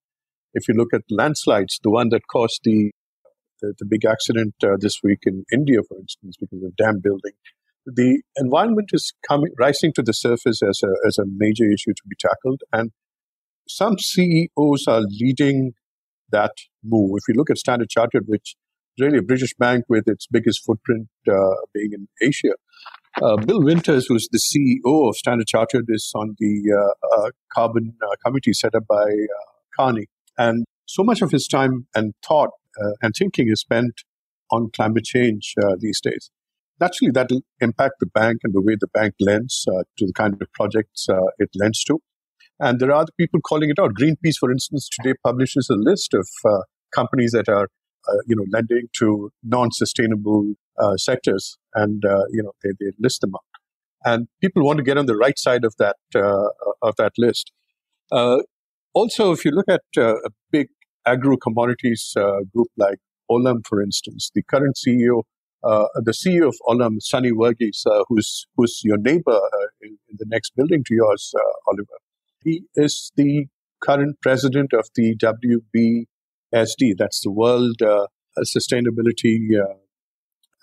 [0.52, 2.90] If you look at landslides, the one that caused the
[3.62, 7.32] the, the big accident this week in India, for instance, because of dam building,
[7.86, 12.02] the environment is coming rising to the surface as a as a major issue to
[12.06, 12.90] be tackled and
[13.68, 15.72] some CEOs are leading
[16.30, 16.52] that
[16.84, 17.12] move.
[17.14, 18.56] If you look at Standard Chartered, which
[18.96, 22.54] is really a British bank with its biggest footprint uh, being in Asia,
[23.22, 27.94] uh, Bill Winters, who's the CEO of Standard Chartered, is on the uh, uh carbon
[28.02, 30.06] uh, committee set up by uh, Carney.
[30.36, 32.50] And so much of his time and thought
[33.00, 34.02] and thinking is spent
[34.50, 36.30] on climate change these days.
[36.78, 40.34] Naturally, that will impact the bank and the way the bank lends to the kind
[40.34, 41.06] of projects
[41.38, 42.00] it lends to.
[42.58, 43.94] And there are other people calling it out.
[43.94, 46.62] Greenpeace, for instance, today publishes a list of uh,
[46.94, 47.68] companies that are,
[48.08, 53.34] uh, you know, lending to non-sustainable uh, sectors, and you know they, they list them
[53.34, 53.40] out.
[54.04, 55.96] And people want to get on the right side of that
[56.82, 57.52] of that list.
[58.10, 60.68] also, if you look at a big
[61.06, 62.14] agro commodities
[62.54, 62.98] group like
[63.30, 65.22] Olam, for instance, the current CEO
[65.66, 70.16] uh, the CEO of Olam, Sunny Verghese, uh, who's who's your neighbor uh, in, in,
[70.18, 71.98] the next building to yours, uh, Oliver.
[72.46, 73.46] He is the
[73.82, 76.92] current president of the WBSD.
[76.96, 78.06] That's the World uh,
[78.38, 79.36] Sustainability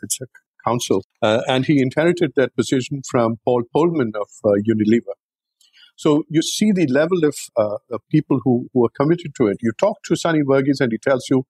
[0.02, 0.26] it's a
[0.66, 4.30] Council, and he inherited that position from Paul Polman of
[4.66, 5.16] Unilever.
[5.98, 9.58] So you see the level of, of people who, who are committed to it.
[9.62, 11.44] You talk to Sunny Verghese and he tells you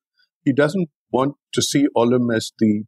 [0.43, 2.85] he doesn't want to see Olam as the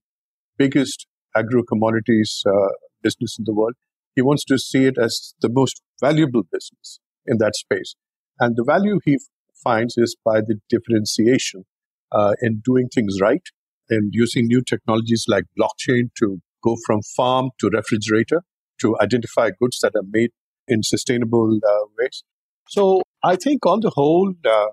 [0.58, 1.06] biggest
[1.36, 2.70] agro commodities uh,
[3.04, 3.76] business in the world.
[4.16, 7.96] He wants to see it as the most valuable business in that space.
[8.40, 9.18] And the value he
[9.64, 11.66] finds is by the differentiation
[12.12, 13.42] uh, in doing things right
[13.90, 18.42] and using new technologies like blockchain to go from farm to refrigerator
[18.82, 20.32] to identify goods that are made
[20.68, 22.24] in sustainable uh, ways.
[22.68, 24.66] So I think on the whole, uh,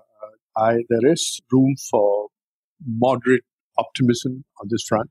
[0.57, 2.27] I, there is room for
[2.85, 3.43] moderate
[3.77, 5.09] optimism on this front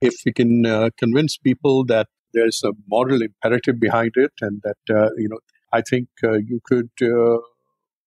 [0.00, 4.94] if we can uh, convince people that there's a moral imperative behind it and that,
[4.94, 5.38] uh, you know,
[5.72, 7.38] I think uh, you could uh,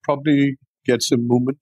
[0.04, 1.60] probably get some movement.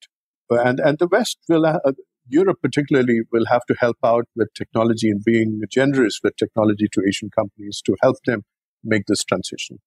[0.50, 1.80] And, and the West will, uh,
[2.28, 7.02] Europe particularly, will have to help out with technology and being generous with technology to
[7.08, 8.44] Asian companies to help them
[8.84, 9.80] make this transition.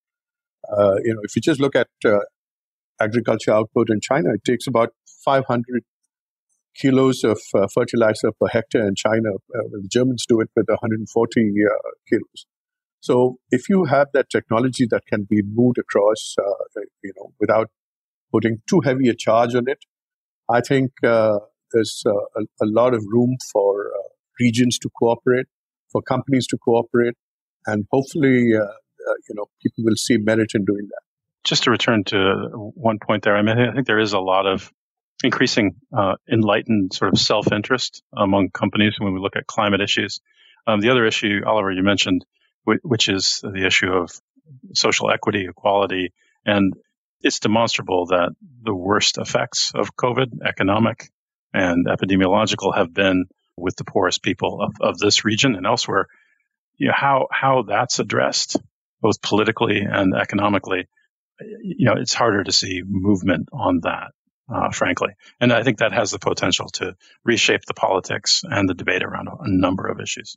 [0.70, 1.88] Uh, you know, if you just look at
[3.00, 4.90] agriculture output in China, it takes about
[5.24, 5.82] 500
[6.74, 9.30] kilos of uh, fertilizer per hectare in China.
[9.54, 12.46] Uh, the Germans do it with 140 uh, kilos.
[13.02, 17.68] So if you have that technology that can be moved across, uh, you know, without
[18.30, 19.84] putting too heavy a charge on it,
[20.48, 21.40] I think uh,
[21.72, 23.90] there's uh, a, a, lot of room for
[24.38, 25.46] regions to cooperate,
[25.90, 27.14] for companies to cooperate,
[27.66, 31.02] and hopefully, you know, people will see merit in doing that.
[31.42, 34.46] Just to return to one point there, I mean, I think there is a lot
[34.46, 34.72] of
[35.24, 40.20] increasing uh, enlightened sort of self-interest among companies when we look at climate issues.
[40.68, 42.24] Um, the other issue, Oliver, you mentioned,
[42.64, 44.10] which is the issue of
[44.74, 46.12] social equity, equality,
[46.44, 46.74] and
[47.20, 48.30] it's demonstrable that
[48.62, 51.10] the worst effects of COVID, economic
[51.54, 56.06] and epidemiological, have been with the poorest people of, of this region and elsewhere.
[56.76, 58.56] You know, how how that's addressed,
[59.00, 60.88] both politically and economically,
[61.62, 64.12] you know, it's harder to see movement on that
[64.52, 65.10] uh, frankly.
[65.40, 69.28] And I think that has the potential to reshape the politics and the debate around
[69.28, 70.36] a number of issues.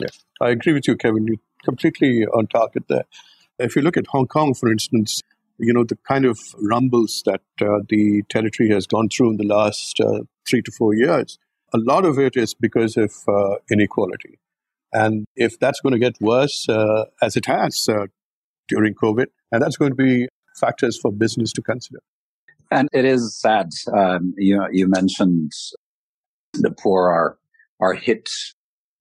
[0.00, 1.26] Yes, I agree with you, Kevin.
[1.26, 3.04] You're completely on target there.
[3.58, 5.20] If you look at Hong Kong, for instance,
[5.58, 9.44] you know, the kind of rumbles that uh, the territory has gone through in the
[9.44, 11.38] last uh, three to four years,
[11.72, 14.38] a lot of it is because of uh, inequality.
[14.92, 18.06] And if that's going to get worse, uh, as it has uh,
[18.68, 20.28] during COVID, and that's going to be
[20.58, 22.00] factors for business to consider.
[22.70, 23.70] And it is sad.
[23.92, 25.52] Um, you you mentioned
[26.54, 27.38] the poor are
[27.80, 28.28] are hit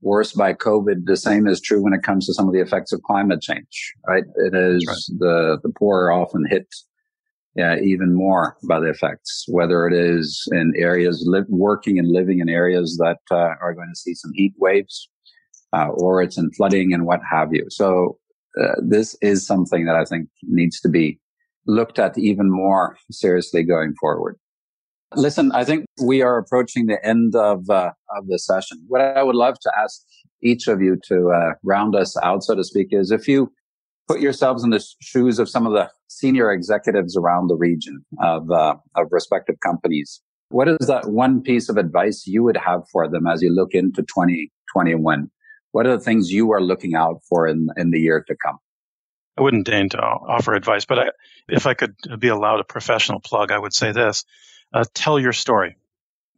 [0.03, 1.05] worse by COVID.
[1.05, 3.93] The same is true when it comes to some of the effects of climate change.
[4.07, 4.23] Right?
[4.35, 5.19] It is right.
[5.19, 6.67] the the poor are often hit.
[7.55, 12.39] Yeah, even more by the effects, whether it is in areas li- working and living
[12.39, 15.07] in areas that uh, are going to see some heat waves,
[15.71, 17.67] uh, or it's in flooding and what have you.
[17.69, 18.17] So
[18.59, 21.19] uh, this is something that I think needs to be
[21.67, 24.37] looked at even more seriously going forward.
[25.15, 28.83] Listen, I think we are approaching the end of uh, of the session.
[28.87, 30.01] What I would love to ask
[30.41, 33.51] each of you to uh, round us out, so to speak, is if you
[34.07, 38.49] put yourselves in the shoes of some of the senior executives around the region of
[38.51, 43.07] uh, of respective companies, what is that one piece of advice you would have for
[43.09, 45.29] them as you look into 2021?
[45.71, 48.57] What are the things you are looking out for in in the year to come?
[49.37, 51.05] I wouldn't deign to offer advice, but I,
[51.49, 54.25] if I could be allowed a professional plug, I would say this
[54.73, 55.75] uh, tell your story.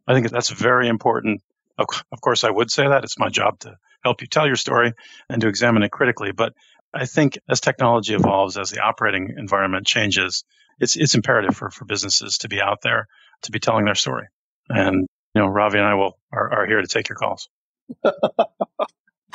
[0.06, 1.42] I think that's very important.
[1.78, 3.04] Of, of course, I would say that.
[3.04, 4.92] It's my job to help you tell your story
[5.28, 6.32] and to examine it critically.
[6.32, 6.54] But
[6.94, 10.44] I think as technology evolves, as the operating environment changes,
[10.78, 13.08] it's, it's imperative for, for businesses to be out there,
[13.42, 14.28] to be telling their story.
[14.68, 17.48] And, you know, Ravi and I will, are, are here to take your calls.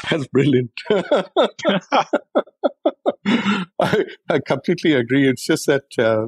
[0.09, 0.71] That's brilliant.
[0.89, 1.23] I,
[4.29, 5.29] I, completely agree.
[5.29, 6.27] It's just that uh,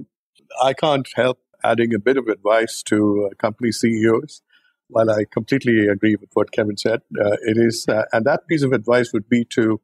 [0.61, 4.41] I can't help adding a bit of advice to uh, company CEOs.
[4.89, 8.64] while I completely agree with what Kevin said, uh, it is, uh, and that piece
[8.64, 9.82] of advice would be to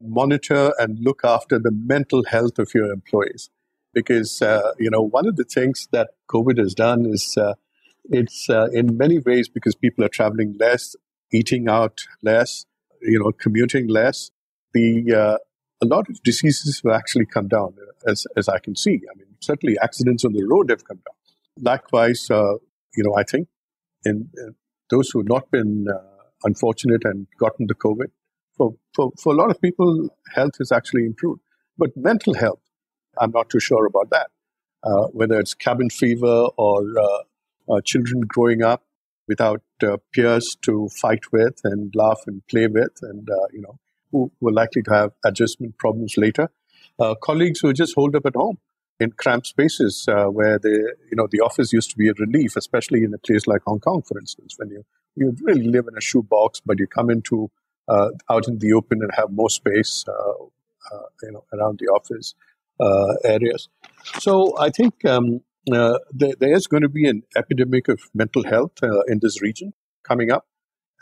[0.00, 3.50] monitor and look after the mental health of your employees.
[3.94, 7.54] Because, uh, you know, one of the things that COVID has done is uh,
[8.04, 10.96] it's uh, in many ways because people are traveling less,
[11.32, 12.64] eating out less,
[13.00, 14.30] you know, commuting less.
[14.74, 15.38] The
[15.82, 17.74] a lot of diseases have actually come down,
[18.06, 19.00] as as I can see.
[19.12, 21.16] I mean, certainly accidents on the road have come down.
[21.60, 22.54] Likewise, uh,
[22.96, 23.48] you know, I think
[24.04, 24.30] in,
[24.90, 28.10] those who have not been uh, unfortunate and gotten the COVID,
[28.56, 31.40] for, for, for a lot of people, health has actually improved.
[31.78, 32.60] But mental health,
[33.18, 34.28] I'm not too sure about that.
[34.84, 38.82] Uh, whether it's cabin fever or uh, uh, children growing up
[39.28, 43.78] without uh, peers to fight with and laugh and play with, and you know
[44.10, 46.50] who were likely to have adjustment problems later.
[47.22, 48.58] Colleagues who are just holed up at home
[49.02, 53.04] in cramped spaces where the you know the office used to be a relief, especially
[53.04, 54.84] in a place like Hong Kong, for instance, when you
[55.16, 57.50] you really live in a shoebox, but you come into
[57.88, 60.44] uh, out in the open and have more space, uh,
[60.94, 62.34] uh, you know, around the office
[63.24, 63.68] areas.
[64.20, 68.78] So I think um, there, there is going to be an epidemic of mental health
[69.08, 69.72] in this region
[70.04, 70.46] coming up,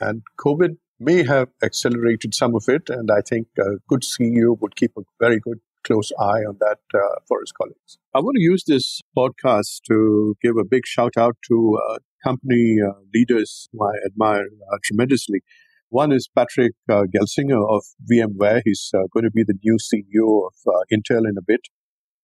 [0.01, 2.91] and COVID may have accelerated some of it.
[2.91, 6.79] And I think a good CEO would keep a very good close eye on that
[6.95, 7.99] uh, for his colleagues.
[8.15, 12.77] I want to use this podcast to give a big shout out to uh, company
[12.87, 14.45] uh, leaders who I admire
[14.85, 15.43] tremendously.
[15.91, 18.63] One is Patrick uh, Gelsinger of VMware.
[18.65, 21.63] He's uh, going to be the new CEO of uh, Intel in a bit.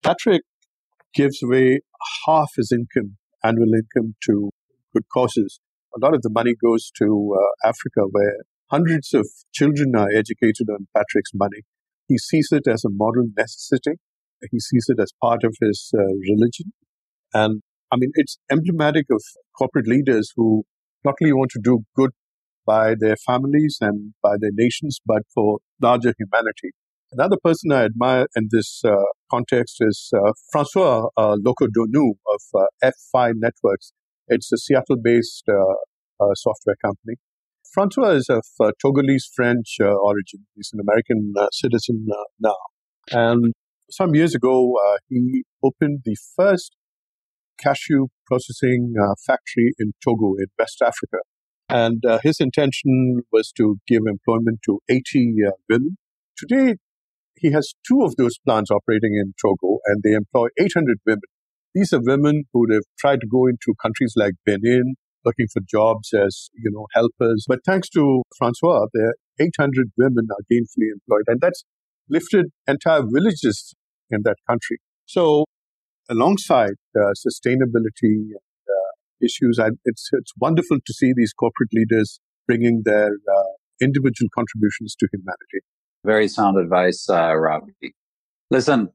[0.04, 0.42] Patrick
[1.12, 1.80] gives away
[2.26, 4.50] half his income, annual income, to
[4.94, 5.59] good causes.
[5.96, 8.36] A lot of the money goes to uh, Africa, where
[8.70, 11.62] hundreds of children are educated on Patrick's money.
[12.09, 13.98] He sees it as a moral necessity.
[14.50, 16.72] He sees it as part of his uh, religion.
[17.34, 19.22] And I mean, it's emblematic of
[19.57, 20.64] corporate leaders who
[21.04, 22.11] not only want to do good
[22.66, 26.72] by their families and by their nations, but for larger humanity.
[27.12, 28.96] Another person I admire in this uh,
[29.30, 33.92] context is uh, Francois uh, Locoh-Donou of uh, F5 Networks.
[34.26, 37.16] It's a Seattle based uh, uh, software company.
[37.77, 40.47] Francois is of uh, Togolese French origin.
[40.55, 42.07] He's an American citizen
[42.41, 42.57] now.
[43.11, 43.53] And
[43.91, 44.74] some years ago,
[45.11, 46.74] he opened the first
[47.61, 48.95] cashew processing
[49.27, 51.18] factory in Togo in West Africa.
[51.68, 55.99] And uh, his intention was to give employment to 80 uh, women.
[56.35, 56.77] Today,
[57.35, 61.20] he has two of those plants operating in Togo, and they employ 800 women.
[61.74, 64.95] These are women who have tried to go into countries like Benin,
[65.27, 67.45] looking for jobs as you know helpers.
[67.47, 71.64] But thanks to Francois, there 800 women are gainfully employed, and that's
[72.09, 73.74] lifted entire villages
[74.11, 74.79] in that country.
[75.05, 75.45] So,
[76.09, 78.31] alongside uh, sustainability
[79.22, 79.59] issues.
[79.59, 85.09] And it's, it's wonderful to see these corporate leaders bringing their uh, individual contributions to
[85.12, 85.64] humanity.
[86.05, 87.95] Very sound advice, uh, Ravi.
[88.51, 88.91] Listen,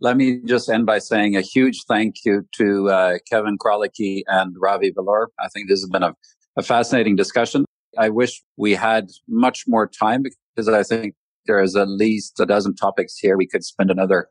[0.00, 4.54] let me just end by saying a huge thank you to uh, Kevin Krolicki and
[4.58, 5.26] Ravi Velloor.
[5.38, 6.14] I think this has been a,
[6.56, 7.64] a fascinating discussion.
[7.98, 11.14] I wish we had much more time because I think
[11.46, 13.36] there is at least a dozen topics here.
[13.36, 14.28] We could spend another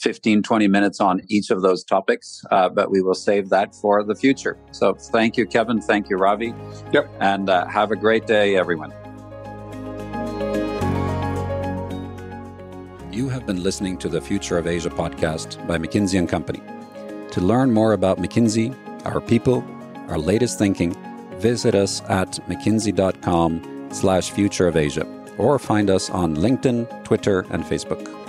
[0.00, 4.02] 15, 20 minutes on each of those topics, uh, but we will save that for
[4.02, 4.58] the future.
[4.72, 5.80] So thank you, Kevin.
[5.80, 6.54] Thank you, Ravi.
[6.92, 7.10] Yep.
[7.20, 8.92] And uh, have a great day, everyone.
[13.14, 16.60] You have been listening to the Future of Asia podcast by McKinsey and Company.
[17.30, 18.74] To learn more about McKinsey,
[19.06, 19.64] our people,
[20.08, 20.96] our latest thinking,
[21.38, 25.06] visit us at mckinsey.com slash future of Asia
[25.38, 28.23] or find us on LinkedIn, Twitter, and Facebook.